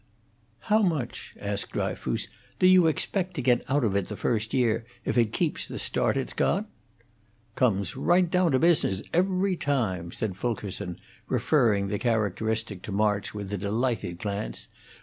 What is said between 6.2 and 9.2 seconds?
got?" "Comes right down to business,